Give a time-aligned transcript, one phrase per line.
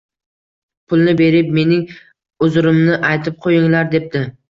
[0.93, 1.85] Pulni berib, mening
[2.49, 4.29] uzrimni aytib qo’yinglar, –debdi.